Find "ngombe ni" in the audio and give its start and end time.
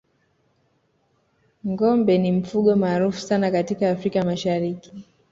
1.71-2.31